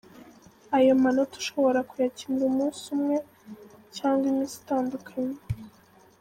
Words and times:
Ayo 0.77 0.91
manota 1.03 1.33
ushobora 1.41 1.79
kuyakinira 1.89 2.43
Umunsi 2.51 2.83
umwe 2.95 3.17
cyangwa 3.97 4.23
iminsi 4.31 4.55
itandukanye. 4.61 5.37